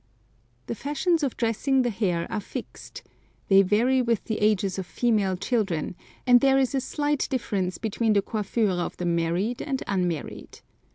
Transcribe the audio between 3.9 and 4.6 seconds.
with the